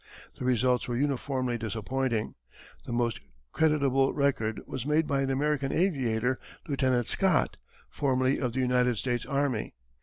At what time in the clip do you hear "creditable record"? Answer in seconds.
3.51-4.59